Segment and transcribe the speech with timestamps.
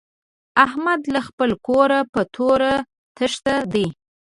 [0.65, 2.73] احمد له خپله کوره په توره
[3.17, 3.87] تېښته دی.